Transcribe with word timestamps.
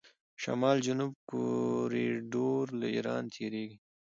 شمال 0.41 0.77
جنوب 0.85 1.13
کوریډور 1.29 2.65
له 2.79 2.87
ایران 2.95 3.23
تیریږي. 3.33 3.77